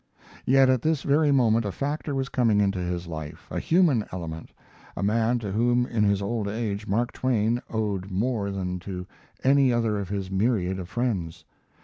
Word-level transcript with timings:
Yet 0.47 0.67
at 0.67 0.81
this 0.81 1.03
very 1.03 1.31
moment 1.31 1.63
a 1.63 1.71
factor 1.71 2.15
was 2.15 2.27
coming 2.27 2.59
into 2.59 2.79
his 2.79 3.05
life, 3.05 3.47
a 3.51 3.59
human 3.59 4.03
element, 4.11 4.49
a 4.97 5.03
man 5.03 5.37
to 5.37 5.51
whom 5.51 5.85
in 5.85 6.03
his 6.03 6.23
old 6.23 6.47
age 6.47 6.87
Mark 6.87 7.11
Twain 7.11 7.61
owed 7.69 8.09
more 8.09 8.49
than 8.49 8.79
to 8.79 9.05
any 9.43 9.71
other 9.71 9.99
of 9.99 10.09
his 10.09 10.31
myriad 10.31 10.79
of 10.79 10.89
friends. 10.89 11.45